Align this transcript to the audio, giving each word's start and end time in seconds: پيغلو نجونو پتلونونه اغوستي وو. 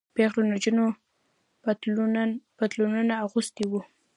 پيغلو 0.15 0.43
نجونو 0.51 0.85
پتلونونه 2.57 3.13
اغوستي 3.25 3.65
وو. 3.67 3.79